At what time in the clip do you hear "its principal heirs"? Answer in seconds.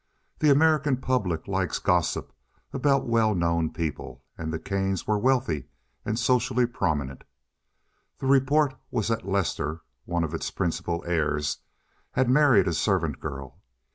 10.33-11.59